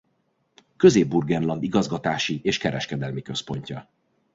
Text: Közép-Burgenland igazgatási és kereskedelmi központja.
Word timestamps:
Közép-Burgenland 0.77 1.63
igazgatási 1.63 2.39
és 2.43 2.57
kereskedelmi 2.57 3.21
központja. 3.21 3.87